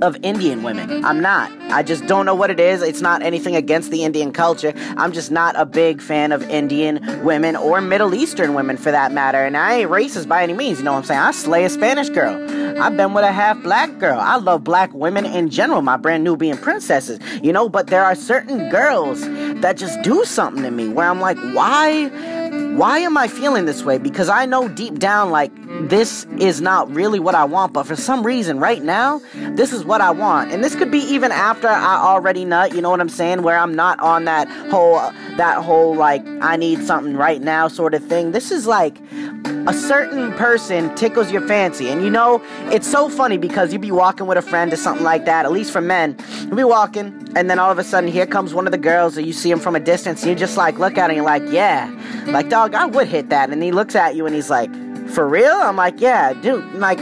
of 0.02 0.18
Indian 0.24 0.64
women. 0.64 1.06
I'm 1.06 1.22
not. 1.22 1.52
I 1.72 1.84
just 1.84 2.06
don't 2.08 2.26
know 2.26 2.36
what 2.36 2.50
it 2.50 2.60
is. 2.60 2.82
It's 2.82 3.02
not 3.02 3.22
anything 3.22 3.56
against 3.56 3.92
the 3.92 4.04
Indian 4.04 4.32
culture. 4.32 4.74
I'm 4.98 5.12
just 5.12 5.32
not 5.32 5.60
a 5.60 5.66
big 5.66 6.02
fan 6.02 6.32
of 6.32 6.44
Indian 6.50 7.24
women 7.24 7.56
or 7.56 7.82
Middle 7.82 8.14
Eastern 8.14 8.54
women 8.54 8.78
for 8.78 8.92
that 8.92 9.12
matter. 9.12 9.44
And 9.44 9.56
I 9.56 9.76
ain't 9.76 9.92
racist 9.92 10.28
by 10.28 10.44
any 10.44 10.54
means. 10.54 10.80
You 10.80 10.86
know 10.86 10.94
what 10.94 11.00
I'm 11.00 11.04
saying? 11.06 11.20
I 11.20 11.32
slay 11.32 11.66
a 11.66 11.70
Spanish 11.70 12.10
girl. 12.10 12.36
I've 12.82 12.98
been 12.98 13.14
with 13.14 13.24
a 13.24 13.32
half 13.32 13.62
black 13.62 14.00
girl. 14.00 14.20
I 14.20 14.38
love 14.38 14.64
black 14.64 14.92
women 14.94 15.26
in 15.26 15.50
general, 15.50 15.82
my 15.82 15.98
brand 15.98 16.24
Nubian 16.24 16.58
princesses. 16.58 17.20
You 17.44 17.54
know, 17.54 17.70
but 17.70 17.88
there 17.88 18.04
are 18.04 18.16
certain 18.16 18.70
girls 18.70 19.22
that 19.62 19.78
just 19.78 20.02
do 20.02 20.26
something 20.26 20.64
to 20.64 20.72
me 20.72 20.90
where 20.90 21.08
I'm 21.08 21.20
like, 21.20 21.38
why? 21.54 22.41
Why 22.78 23.00
am 23.00 23.18
I 23.18 23.28
feeling 23.28 23.66
this 23.66 23.84
way? 23.84 23.98
Because 23.98 24.30
I 24.30 24.46
know 24.46 24.70
deep 24.70 24.98
down, 24.98 25.30
like, 25.30 25.52
this 25.90 26.26
is 26.40 26.62
not 26.62 26.90
really 26.90 27.20
what 27.20 27.36
I 27.36 27.44
want, 27.44 27.74
but 27.74 27.86
for 27.86 27.96
some 27.98 28.26
reason, 28.26 28.60
right 28.60 28.82
now, 28.82 29.22
this 29.56 29.74
is 29.74 29.84
what 29.84 30.00
I 30.00 30.12
want. 30.12 30.52
And 30.52 30.64
this 30.64 30.74
could 30.76 30.90
be 30.90 31.00
even 31.00 31.32
after 31.32 31.68
I 31.68 31.98
already 31.98 32.46
nut, 32.46 32.74
you 32.74 32.82
know 32.82 32.90
what 32.90 33.02
I'm 33.02 33.10
saying? 33.10 33.44
Where 33.44 33.58
I'm 33.58 33.76
not 33.76 34.00
on 34.00 34.24
that 34.26 34.48
whole, 34.70 34.96
that 35.36 35.64
whole, 35.64 35.96
like, 35.96 36.26
I 36.42 36.56
need 36.56 36.84
something 36.84 37.18
right 37.18 37.42
now 37.42 37.68
sort 37.68 37.94
of 37.94 38.06
thing. 38.06 38.32
This 38.32 38.52
is 38.52 38.66
like, 38.66 38.98
a 39.68 39.74
certain 39.74 40.34
person 40.34 40.94
tickles 40.96 41.32
your 41.32 41.46
fancy. 41.48 41.90
And 41.90 42.04
you 42.04 42.10
know, 42.10 42.42
it's 42.72 42.90
so 42.90 43.10
funny 43.10 43.38
because 43.38 43.72
you'd 43.72 43.82
be 43.82 43.92
walking 43.92 44.28
with 44.28 44.38
a 44.38 44.42
friend 44.42 44.72
or 44.74 44.78
something 44.78 45.04
like 45.04 45.26
that, 45.26 45.46
at 45.46 45.52
least 45.52 45.72
for 45.72 45.82
men. 45.82 46.18
you'd 46.40 46.56
be 46.56 46.64
walking, 46.64 47.32
and 47.36 47.50
then 47.50 47.60
all 47.60 47.72
of 47.72 47.80
a 47.80 47.84
sudden, 47.84 48.10
here 48.10 48.26
comes 48.26 48.54
one 48.54 48.66
of 48.68 48.72
the 48.72 48.78
girls, 48.78 49.18
or 49.18 49.22
you 49.22 49.34
see 49.34 49.52
him 49.52 49.60
from 49.60 49.76
a 49.76 49.80
distance, 49.80 50.22
and 50.24 50.30
you 50.30 50.36
just 50.36 50.58
like 50.58 50.80
look 50.80 50.98
at 50.98 51.06
him, 51.06 51.12
and 51.12 51.16
you're 51.18 51.26
like, 51.26 51.44
yeah. 51.52 51.90
Like, 52.28 52.50
dog, 52.50 52.76
I 52.76 52.86
would 52.86 53.08
hit 53.08 53.30
that. 53.30 53.50
And 53.50 53.62
he 53.62 53.72
looks 53.72 53.96
at 53.96 54.16
you 54.16 54.26
and 54.26 54.36
he's 54.36 54.50
like, 54.50 54.72
for 55.10 55.28
real? 55.28 55.54
I'm 55.54 55.76
like, 55.76 56.00
yeah, 56.00 56.34
dude. 56.34 56.64
Like, 56.74 57.00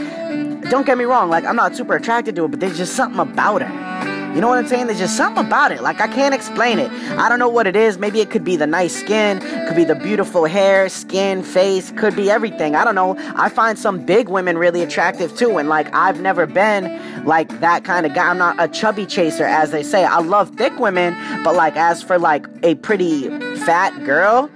don't 0.70 0.86
get 0.86 0.98
me 0.98 1.04
wrong. 1.04 1.30
Like, 1.30 1.44
I'm 1.44 1.56
not 1.56 1.76
super 1.76 1.96
attracted 1.96 2.36
to 2.36 2.44
it, 2.44 2.48
but 2.48 2.60
there's 2.60 2.76
just 2.76 2.94
something 2.94 3.20
about 3.20 3.62
her. 3.62 4.09
You 4.34 4.40
know 4.40 4.46
what 4.46 4.58
I'm 4.58 4.68
saying? 4.68 4.86
There's 4.86 5.00
just 5.00 5.16
something 5.16 5.44
about 5.44 5.72
it. 5.72 5.82
Like 5.82 6.00
I 6.00 6.06
can't 6.06 6.32
explain 6.32 6.78
it. 6.78 6.88
I 7.18 7.28
don't 7.28 7.40
know 7.40 7.48
what 7.48 7.66
it 7.66 7.74
is. 7.74 7.98
Maybe 7.98 8.20
it 8.20 8.30
could 8.30 8.44
be 8.44 8.54
the 8.54 8.66
nice 8.66 8.94
skin, 8.94 9.40
could 9.66 9.74
be 9.74 9.82
the 9.82 9.96
beautiful 9.96 10.44
hair, 10.44 10.88
skin, 10.88 11.42
face, 11.42 11.90
could 11.96 12.14
be 12.14 12.30
everything. 12.30 12.76
I 12.76 12.84
don't 12.84 12.94
know. 12.94 13.16
I 13.34 13.48
find 13.48 13.76
some 13.76 14.06
big 14.06 14.28
women 14.28 14.56
really 14.56 14.82
attractive 14.82 15.36
too. 15.36 15.58
And 15.58 15.68
like 15.68 15.92
I've 15.92 16.20
never 16.20 16.46
been 16.46 17.24
like 17.24 17.58
that 17.58 17.82
kind 17.82 18.06
of 18.06 18.14
guy. 18.14 18.28
I'm 18.28 18.38
not 18.38 18.54
a 18.62 18.68
chubby 18.68 19.04
chaser, 19.04 19.44
as 19.44 19.72
they 19.72 19.82
say. 19.82 20.04
I 20.04 20.20
love 20.20 20.50
thick 20.50 20.78
women, 20.78 21.16
but 21.42 21.56
like 21.56 21.76
as 21.76 22.00
for 22.00 22.16
like 22.16 22.46
a 22.62 22.76
pretty 22.76 23.28
fat 23.56 24.04
girl, 24.04 24.48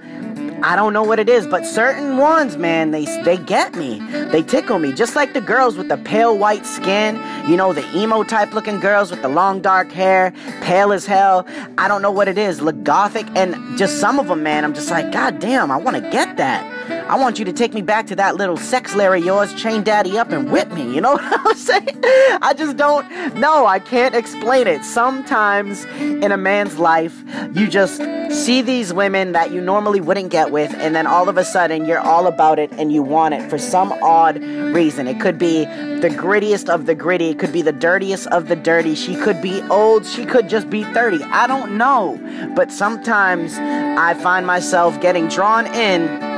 I 0.63 0.75
don't 0.75 0.93
know 0.93 1.03
what 1.03 1.19
it 1.19 1.29
is, 1.29 1.47
but 1.47 1.65
certain 1.65 2.17
ones, 2.17 2.57
man, 2.57 2.91
they 2.91 3.05
they 3.23 3.37
get 3.37 3.75
me. 3.75 3.99
They 4.31 4.41
tickle 4.41 4.79
me. 4.79 4.93
Just 4.93 5.15
like 5.15 5.33
the 5.33 5.41
girls 5.41 5.77
with 5.77 5.89
the 5.89 5.97
pale 5.97 6.37
white 6.37 6.65
skin, 6.65 7.21
you 7.49 7.55
know, 7.55 7.73
the 7.73 7.85
emo 7.97 8.23
type 8.23 8.53
looking 8.53 8.79
girls 8.79 9.11
with 9.11 9.21
the 9.21 9.29
long 9.29 9.61
dark 9.61 9.91
hair, 9.91 10.33
pale 10.61 10.91
as 10.91 11.05
hell. 11.05 11.45
I 11.77 11.87
don't 11.87 12.01
know 12.01 12.11
what 12.11 12.27
it 12.27 12.37
is. 12.37 12.61
Look 12.61 12.83
gothic 12.83 13.27
and 13.35 13.77
just 13.77 13.99
some 13.99 14.19
of 14.19 14.27
them, 14.27 14.43
man, 14.43 14.63
I'm 14.63 14.73
just 14.73 14.89
like, 14.89 15.11
God 15.11 15.39
damn, 15.39 15.71
I 15.71 15.77
want 15.77 15.97
to 15.97 16.09
get 16.09 16.37
that. 16.37 16.74
I 16.89 17.17
want 17.17 17.39
you 17.39 17.45
to 17.45 17.53
take 17.53 17.73
me 17.73 17.81
back 17.81 18.07
to 18.07 18.15
that 18.15 18.35
little 18.35 18.57
sex 18.57 18.95
lair 18.95 19.13
of 19.15 19.23
yours, 19.23 19.53
chain 19.53 19.83
daddy 19.83 20.17
up 20.17 20.31
and 20.31 20.51
whip 20.51 20.71
me. 20.71 20.93
You 20.93 21.01
know 21.01 21.13
what 21.17 21.47
I'm 21.47 21.55
saying? 21.55 22.01
I 22.41 22.53
just 22.57 22.77
don't 22.77 23.07
know. 23.35 23.65
I 23.65 23.79
can't 23.79 24.15
explain 24.15 24.67
it. 24.67 24.83
Sometimes 24.83 25.85
in 25.85 26.31
a 26.31 26.37
man's 26.37 26.77
life, 26.77 27.23
you 27.53 27.67
just 27.67 28.01
see 28.31 28.61
these 28.61 28.93
women 28.93 29.31
that 29.33 29.51
you 29.51 29.61
normally 29.61 30.01
wouldn't 30.01 30.29
get 30.29 30.51
with, 30.51 30.73
and 30.75 30.95
then 30.95 31.07
all 31.07 31.29
of 31.29 31.37
a 31.37 31.45
sudden 31.45 31.85
you're 31.85 31.99
all 31.99 32.27
about 32.27 32.59
it 32.59 32.71
and 32.73 32.91
you 32.91 33.01
want 33.03 33.33
it 33.33 33.49
for 33.49 33.57
some 33.57 33.91
odd 34.01 34.41
reason. 34.41 35.07
It 35.07 35.19
could 35.19 35.37
be 35.37 35.65
the 35.65 36.09
grittiest 36.09 36.69
of 36.69 36.85
the 36.85 36.95
gritty, 36.95 37.29
it 37.29 37.39
could 37.39 37.53
be 37.53 37.61
the 37.61 37.71
dirtiest 37.71 38.27
of 38.27 38.47
the 38.47 38.55
dirty. 38.55 38.95
She 38.95 39.15
could 39.15 39.41
be 39.41 39.61
old, 39.69 40.05
she 40.05 40.25
could 40.25 40.49
just 40.49 40.69
be 40.69 40.83
30. 40.83 41.23
I 41.23 41.47
don't 41.47 41.77
know. 41.77 42.19
But 42.55 42.71
sometimes 42.71 43.57
I 43.57 44.13
find 44.15 44.45
myself 44.45 44.99
getting 45.01 45.27
drawn 45.27 45.67
in 45.67 46.34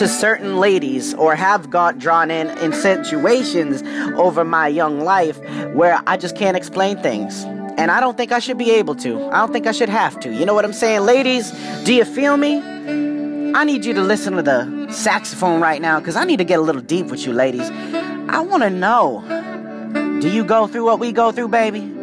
to 0.00 0.08
certain 0.08 0.56
ladies 0.56 1.12
or 1.12 1.34
have 1.34 1.68
got 1.68 1.98
drawn 1.98 2.30
in 2.30 2.48
in 2.60 2.72
situations 2.72 3.82
over 4.18 4.46
my 4.46 4.66
young 4.66 5.00
life 5.00 5.38
where 5.74 6.00
I 6.06 6.16
just 6.16 6.34
can't 6.34 6.56
explain 6.56 6.96
things. 7.02 7.44
And 7.76 7.90
I 7.90 8.00
don't 8.00 8.16
think 8.16 8.32
I 8.32 8.38
should 8.38 8.56
be 8.56 8.70
able 8.70 8.94
to. 8.94 9.26
I 9.26 9.40
don't 9.40 9.52
think 9.52 9.66
I 9.66 9.72
should 9.72 9.90
have 9.90 10.18
to. 10.20 10.32
You 10.32 10.46
know 10.46 10.54
what 10.54 10.64
I'm 10.64 10.72
saying? 10.72 11.02
Ladies, 11.02 11.50
do 11.84 11.92
you 11.92 12.06
feel 12.06 12.38
me? 12.38 12.62
I 13.54 13.64
need 13.64 13.84
you 13.84 13.92
to 13.92 14.00
listen 14.00 14.32
to 14.36 14.42
the 14.42 14.90
saxophone 14.90 15.60
right 15.60 15.82
now 15.82 15.98
because 15.98 16.16
I 16.16 16.24
need 16.24 16.38
to 16.38 16.44
get 16.44 16.58
a 16.58 16.62
little 16.62 16.80
deep 16.80 17.08
with 17.08 17.26
you, 17.26 17.34
ladies. 17.34 17.68
I 17.68 18.40
want 18.40 18.62
to 18.62 18.70
know 18.70 19.22
do 20.22 20.30
you 20.30 20.44
go 20.44 20.66
through 20.66 20.86
what 20.86 20.98
we 20.98 21.12
go 21.12 21.30
through, 21.30 21.48
baby? 21.48 21.99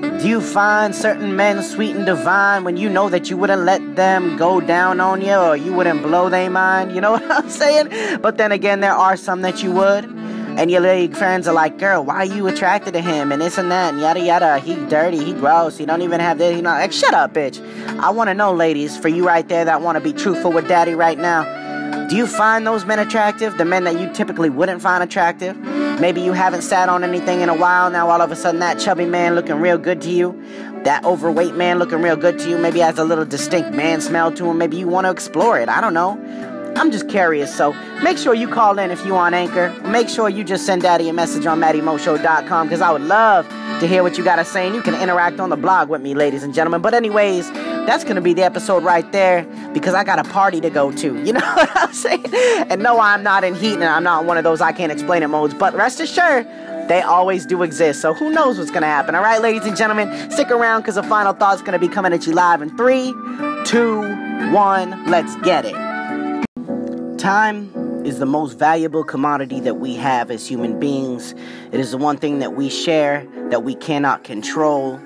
Do 0.00 0.28
you 0.28 0.40
find 0.40 0.94
certain 0.94 1.36
men 1.36 1.62
sweet 1.62 1.94
and 1.94 2.06
divine 2.06 2.64
when 2.64 2.76
you 2.78 2.88
know 2.88 3.10
that 3.10 3.28
you 3.28 3.36
wouldn't 3.36 3.62
let 3.62 3.96
them 3.96 4.36
go 4.36 4.60
down 4.60 4.98
on 4.98 5.20
you 5.20 5.34
or 5.34 5.56
you 5.56 5.74
wouldn't 5.74 6.02
blow 6.02 6.30
their 6.30 6.48
mind? 6.48 6.94
You 6.94 7.02
know 7.02 7.10
what 7.18 7.30
I'm 7.30 7.50
saying? 7.50 8.20
But 8.22 8.38
then 8.38 8.50
again, 8.50 8.80
there 8.80 8.94
are 8.94 9.16
some 9.16 9.42
that 9.42 9.62
you 9.62 9.72
would. 9.72 10.04
And 10.04 10.70
your 10.70 10.80
lady 10.80 11.12
friends 11.12 11.46
are 11.46 11.54
like, 11.54 11.78
girl, 11.78 12.04
why 12.04 12.16
are 12.16 12.24
you 12.24 12.46
attracted 12.46 12.92
to 12.94 13.00
him? 13.00 13.30
And 13.30 13.40
this 13.40 13.56
and 13.56 13.70
that, 13.70 13.92
and 13.92 14.02
yada 14.02 14.20
yada. 14.20 14.58
He 14.58 14.74
dirty, 14.86 15.22
he 15.24 15.32
gross, 15.32 15.78
he 15.78 15.86
don't 15.86 16.02
even 16.02 16.20
have 16.20 16.38
this, 16.38 16.56
he 16.56 16.60
not 16.60 16.80
like, 16.80 16.92
shut 16.92 17.14
up, 17.14 17.32
bitch. 17.32 17.60
I 18.00 18.10
wanna 18.10 18.34
know, 18.34 18.52
ladies, 18.52 18.96
for 18.96 19.08
you 19.08 19.26
right 19.26 19.48
there 19.48 19.64
that 19.64 19.80
wanna 19.80 20.00
be 20.00 20.12
truthful 20.12 20.50
with 20.52 20.66
daddy 20.66 20.94
right 20.94 21.18
now. 21.18 22.08
Do 22.08 22.16
you 22.16 22.26
find 22.26 22.66
those 22.66 22.84
men 22.84 22.98
attractive? 22.98 23.56
The 23.58 23.64
men 23.64 23.84
that 23.84 23.98
you 24.00 24.12
typically 24.12 24.50
wouldn't 24.50 24.82
find 24.82 25.02
attractive? 25.02 25.56
Maybe 25.98 26.20
you 26.20 26.32
haven't 26.32 26.62
sat 26.62 26.88
on 26.88 27.02
anything 27.04 27.40
in 27.40 27.48
a 27.48 27.54
while. 27.54 27.90
Now 27.90 28.10
all 28.10 28.20
of 28.20 28.30
a 28.30 28.36
sudden 28.36 28.60
that 28.60 28.78
chubby 28.78 29.06
man 29.06 29.34
looking 29.34 29.56
real 29.56 29.78
good 29.78 30.00
to 30.02 30.10
you. 30.10 30.40
That 30.84 31.04
overweight 31.04 31.54
man 31.56 31.78
looking 31.78 32.00
real 32.00 32.16
good 32.16 32.38
to 32.38 32.48
you. 32.48 32.58
Maybe 32.58 32.78
has 32.80 32.98
a 32.98 33.04
little 33.04 33.24
distinct 33.26 33.72
man 33.72 34.00
smell 34.00 34.32
to 34.32 34.46
him. 34.46 34.58
Maybe 34.58 34.76
you 34.76 34.88
want 34.88 35.06
to 35.06 35.10
explore 35.10 35.58
it. 35.58 35.68
I 35.68 35.80
don't 35.80 35.94
know. 35.94 36.18
I'm 36.76 36.92
just 36.92 37.08
curious, 37.08 37.54
so 37.54 37.72
make 38.02 38.16
sure 38.16 38.32
you 38.32 38.48
call 38.48 38.78
in 38.78 38.90
if 38.90 39.04
you 39.04 39.16
on 39.16 39.34
Anchor. 39.34 39.70
Make 39.88 40.08
sure 40.08 40.28
you 40.28 40.44
just 40.44 40.64
send 40.64 40.82
Daddy 40.82 41.08
a 41.08 41.12
message 41.12 41.44
on 41.44 41.60
MattyMoShow.com 41.60 42.66
because 42.68 42.80
I 42.80 42.92
would 42.92 43.02
love 43.02 43.48
to 43.80 43.86
hear 43.86 44.02
what 44.02 44.16
you 44.16 44.24
got 44.24 44.36
to 44.36 44.44
say. 44.44 44.66
And 44.66 44.74
you 44.74 44.80
can 44.80 44.94
interact 44.94 45.40
on 45.40 45.50
the 45.50 45.56
blog 45.56 45.88
with 45.88 46.00
me, 46.00 46.14
ladies 46.14 46.42
and 46.42 46.54
gentlemen. 46.54 46.80
But, 46.80 46.94
anyways, 46.94 47.50
that's 47.50 48.04
going 48.04 48.16
to 48.16 48.22
be 48.22 48.34
the 48.34 48.44
episode 48.44 48.84
right 48.84 49.10
there 49.12 49.46
because 49.72 49.94
I 49.94 50.04
got 50.04 50.18
a 50.18 50.28
party 50.30 50.60
to 50.60 50.70
go 50.70 50.92
to. 50.92 51.24
You 51.24 51.32
know 51.34 51.40
what 51.40 51.70
I'm 51.74 51.92
saying? 51.92 52.26
And 52.68 52.82
no, 52.82 53.00
I'm 53.00 53.22
not 53.22 53.44
in 53.44 53.54
heat 53.54 53.74
and 53.74 53.84
I'm 53.84 54.02
not 54.02 54.24
one 54.24 54.36
of 54.36 54.44
those 54.44 54.60
I 54.60 54.72
can't 54.72 54.92
explain 54.92 55.22
it 55.22 55.28
modes. 55.28 55.54
But 55.54 55.74
rest 55.74 56.00
assured, 56.00 56.46
they 56.88 57.02
always 57.02 57.46
do 57.46 57.62
exist. 57.62 58.00
So 58.00 58.14
who 58.14 58.30
knows 58.30 58.58
what's 58.58 58.70
going 58.70 58.82
to 58.82 58.88
happen? 58.88 59.14
All 59.14 59.22
right, 59.22 59.40
ladies 59.40 59.64
and 59.64 59.76
gentlemen, 59.76 60.30
stick 60.30 60.50
around 60.50 60.80
because 60.80 60.96
the 60.96 61.02
final 61.02 61.32
thought's 61.32 61.62
going 61.62 61.72
to 61.72 61.78
be 61.78 61.88
coming 61.88 62.12
at 62.12 62.26
you 62.26 62.32
live 62.32 62.62
in 62.62 62.76
three, 62.76 63.14
two, 63.64 64.00
one. 64.52 65.04
Let's 65.06 65.36
get 65.36 65.64
it. 65.64 65.74
Time 67.18 67.70
is 68.04 68.18
the 68.18 68.26
most 68.26 68.58
valuable 68.58 69.04
commodity 69.04 69.60
that 69.60 69.74
we 69.74 69.94
have 69.94 70.30
as 70.30 70.48
human 70.48 70.80
beings. 70.80 71.34
It 71.70 71.78
is 71.78 71.90
the 71.90 71.98
one 71.98 72.16
thing 72.16 72.38
that 72.38 72.54
we 72.54 72.68
share 72.68 73.26
that 73.50 73.62
we 73.62 73.74
cannot 73.74 74.24
control. 74.24 74.98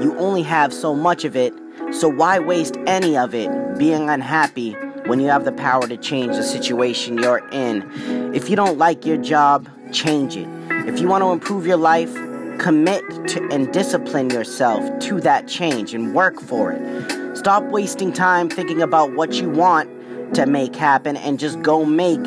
You 0.00 0.16
only 0.18 0.42
have 0.42 0.72
so 0.72 0.94
much 0.94 1.24
of 1.24 1.36
it, 1.36 1.52
so 1.92 2.08
why 2.08 2.38
waste 2.38 2.76
any 2.86 3.16
of 3.16 3.34
it 3.34 3.50
being 3.78 4.08
unhappy 4.08 4.72
when 5.06 5.20
you 5.20 5.28
have 5.28 5.44
the 5.44 5.52
power 5.52 5.86
to 5.86 5.96
change 5.96 6.36
the 6.36 6.42
situation 6.42 7.18
you're 7.18 7.46
in? 7.50 8.34
If 8.34 8.48
you 8.48 8.56
don't 8.56 8.78
like 8.78 9.04
your 9.04 9.16
job, 9.16 9.68
change 9.92 10.36
it. 10.36 10.48
If 10.86 11.00
you 11.00 11.08
want 11.08 11.22
to 11.22 11.30
improve 11.30 11.66
your 11.66 11.76
life, 11.76 12.14
commit 12.58 13.02
to 13.28 13.48
and 13.50 13.72
discipline 13.72 14.30
yourself 14.30 14.98
to 15.00 15.20
that 15.20 15.48
change 15.48 15.94
and 15.94 16.14
work 16.14 16.40
for 16.40 16.72
it. 16.72 17.36
Stop 17.36 17.64
wasting 17.64 18.12
time 18.12 18.48
thinking 18.48 18.82
about 18.82 19.14
what 19.14 19.34
you 19.34 19.48
want 19.50 19.90
to 20.34 20.46
make 20.46 20.74
happen 20.76 21.16
and 21.16 21.38
just 21.38 21.60
go 21.62 21.84
make 21.84 22.20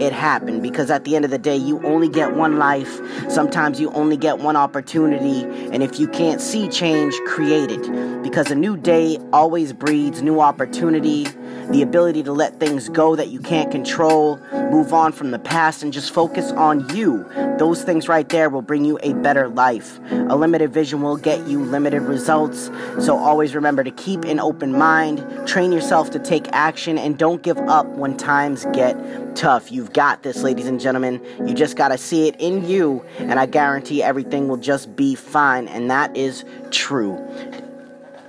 it 0.00 0.12
happen. 0.12 0.60
Because 0.60 0.90
at 0.90 1.04
the 1.04 1.16
end 1.16 1.24
of 1.24 1.30
the 1.30 1.38
day 1.38 1.56
you 1.56 1.84
only 1.84 2.08
get 2.08 2.34
one 2.34 2.58
life. 2.58 3.00
Sometimes 3.30 3.80
you 3.80 3.90
only 3.92 4.16
get 4.16 4.38
one 4.38 4.56
opportunity. 4.56 5.42
And 5.72 5.82
if 5.82 5.98
you 5.98 6.08
can't 6.08 6.40
see 6.40 6.68
change 6.68 7.14
create 7.26 7.70
it. 7.70 8.22
Because 8.22 8.50
a 8.50 8.54
new 8.54 8.76
day 8.76 9.18
always 9.32 9.72
breeds 9.72 10.22
new 10.22 10.40
opportunity 10.40 11.26
the 11.70 11.82
ability 11.82 12.22
to 12.22 12.32
let 12.32 12.60
things 12.60 12.88
go 12.88 13.16
that 13.16 13.28
you 13.28 13.40
can't 13.40 13.70
control, 13.70 14.38
move 14.70 14.92
on 14.92 15.12
from 15.12 15.30
the 15.30 15.38
past, 15.38 15.82
and 15.82 15.92
just 15.92 16.12
focus 16.12 16.52
on 16.52 16.88
you. 16.94 17.24
Those 17.58 17.82
things 17.82 18.08
right 18.08 18.28
there 18.28 18.50
will 18.50 18.62
bring 18.62 18.84
you 18.84 18.98
a 19.02 19.14
better 19.14 19.48
life. 19.48 19.98
A 20.10 20.36
limited 20.36 20.72
vision 20.72 21.02
will 21.02 21.16
get 21.16 21.46
you 21.46 21.64
limited 21.64 22.02
results. 22.02 22.70
So 23.00 23.16
always 23.16 23.54
remember 23.54 23.84
to 23.84 23.90
keep 23.90 24.24
an 24.24 24.40
open 24.40 24.76
mind, 24.76 25.24
train 25.46 25.72
yourself 25.72 26.10
to 26.12 26.18
take 26.18 26.48
action, 26.52 26.98
and 26.98 27.18
don't 27.18 27.42
give 27.42 27.58
up 27.58 27.86
when 27.86 28.16
times 28.16 28.66
get 28.72 28.96
tough. 29.36 29.72
You've 29.72 29.92
got 29.92 30.22
this, 30.22 30.42
ladies 30.42 30.66
and 30.66 30.80
gentlemen. 30.80 31.20
You 31.46 31.54
just 31.54 31.76
got 31.76 31.88
to 31.88 31.98
see 31.98 32.28
it 32.28 32.36
in 32.38 32.68
you, 32.68 33.04
and 33.18 33.38
I 33.38 33.46
guarantee 33.46 34.02
everything 34.02 34.48
will 34.48 34.56
just 34.56 34.94
be 34.96 35.14
fine. 35.14 35.68
And 35.68 35.90
that 35.90 36.16
is 36.16 36.44
true. 36.70 37.20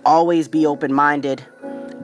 Always 0.05 0.47
be 0.47 0.65
open 0.67 0.93
minded 0.93 1.43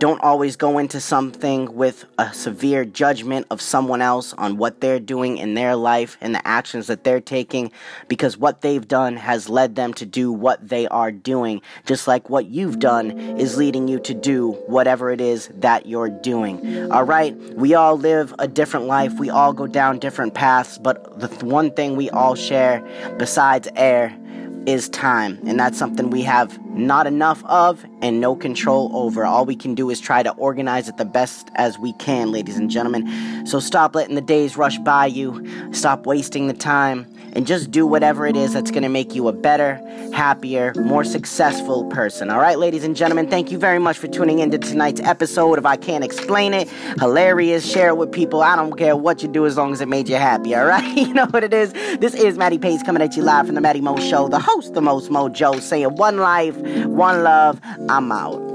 don't 0.01 0.23
always 0.23 0.55
go 0.55 0.79
into 0.79 0.99
something 0.99 1.75
with 1.75 2.05
a 2.17 2.33
severe 2.33 2.83
judgment 2.83 3.45
of 3.51 3.61
someone 3.61 4.01
else 4.01 4.33
on 4.33 4.57
what 4.57 4.81
they're 4.81 4.99
doing 4.99 5.37
in 5.37 5.53
their 5.53 5.75
life 5.75 6.17
and 6.21 6.33
the 6.33 6.47
actions 6.47 6.87
that 6.87 7.03
they're 7.03 7.21
taking 7.21 7.71
because 8.07 8.35
what 8.35 8.61
they've 8.61 8.87
done 8.87 9.15
has 9.15 9.47
led 9.47 9.75
them 9.75 9.93
to 9.93 10.03
do 10.03 10.31
what 10.31 10.67
they 10.67 10.87
are 10.87 11.11
doing, 11.11 11.61
just 11.85 12.07
like 12.07 12.31
what 12.31 12.47
you've 12.47 12.79
done 12.79 13.11
is 13.37 13.57
leading 13.57 13.87
you 13.87 13.99
to 13.99 14.15
do 14.15 14.53
whatever 14.65 15.11
it 15.11 15.21
is 15.21 15.51
that 15.53 15.85
you're 15.85 16.09
doing. 16.09 16.91
All 16.91 17.03
right, 17.03 17.35
we 17.53 17.75
all 17.75 17.95
live 17.95 18.33
a 18.39 18.47
different 18.47 18.87
life, 18.87 19.13
we 19.19 19.29
all 19.29 19.53
go 19.53 19.67
down 19.67 19.99
different 19.99 20.33
paths, 20.33 20.79
but 20.79 21.19
the 21.19 21.27
one 21.45 21.69
thing 21.69 21.95
we 21.95 22.09
all 22.09 22.33
share 22.33 22.83
besides 23.19 23.67
air 23.75 24.17
is 24.65 24.89
time. 24.89 25.39
And 25.45 25.59
that's 25.59 25.77
something 25.77 26.09
we 26.09 26.21
have 26.23 26.63
not 26.67 27.07
enough 27.07 27.43
of 27.45 27.83
and 28.01 28.21
no 28.21 28.35
control 28.35 28.91
over. 28.93 29.25
All 29.25 29.45
we 29.45 29.55
can 29.55 29.75
do 29.75 29.89
is 29.89 29.99
try 29.99 30.23
to 30.23 30.31
organize 30.33 30.87
it 30.87 30.97
the 30.97 31.05
best 31.05 31.49
as 31.55 31.79
we 31.79 31.93
can, 31.93 32.31
ladies 32.31 32.57
and 32.57 32.69
gentlemen. 32.69 33.45
So 33.45 33.59
stop 33.59 33.95
letting 33.95 34.15
the 34.15 34.21
days 34.21 34.57
rush 34.57 34.77
by 34.79 35.07
you, 35.07 35.45
stop 35.73 36.05
wasting 36.05 36.47
the 36.47 36.53
time, 36.53 37.07
and 37.33 37.47
just 37.47 37.71
do 37.71 37.85
whatever 37.85 38.25
it 38.27 38.35
is 38.35 38.53
that's 38.53 38.71
going 38.71 38.83
to 38.83 38.89
make 38.89 39.15
you 39.15 39.27
a 39.27 39.33
better, 39.33 39.75
happier, 40.13 40.73
more 40.75 41.03
successful 41.03 41.85
person. 41.85 42.29
All 42.29 42.39
right, 42.39 42.59
ladies 42.59 42.83
and 42.83 42.95
gentlemen, 42.95 43.29
thank 43.29 43.51
you 43.51 43.57
very 43.57 43.79
much 43.79 43.97
for 43.97 44.07
tuning 44.07 44.39
into 44.39 44.57
tonight's 44.57 45.01
episode 45.01 45.57
of 45.57 45.65
I 45.65 45.75
Can't 45.77 46.03
Explain 46.03 46.53
It. 46.53 46.69
Hilarious. 46.99 47.69
Share 47.69 47.89
it 47.89 47.97
with 47.97 48.11
people. 48.11 48.41
I 48.41 48.55
don't 48.55 48.77
care 48.77 48.95
what 48.95 49.21
you 49.21 49.29
do 49.29 49.45
as 49.45 49.57
long 49.57 49.73
as 49.73 49.81
it 49.81 49.87
made 49.87 50.09
you 50.09 50.15
happy. 50.15 50.55
All 50.55 50.65
right, 50.65 50.97
you 50.97 51.13
know 51.13 51.27
what 51.27 51.43
it 51.43 51.53
is. 51.53 51.73
This 51.99 52.13
is 52.13 52.37
Matty 52.37 52.57
Pace 52.57 52.83
coming 52.83 53.01
at 53.01 53.15
you 53.15 53.23
live 53.23 53.45
from 53.45 53.55
the 53.55 53.61
Matty 53.61 53.81
Mo 53.81 53.97
Show, 53.97 54.27
the 54.27 54.39
host, 54.39 54.73
the 54.73 54.81
most 54.81 55.09
Mojo, 55.09 55.59
saying 55.61 55.95
one 55.95 56.17
life, 56.17 56.57
one 56.85 57.23
love. 57.23 57.59
I'm 57.89 58.11
out. 58.11 58.50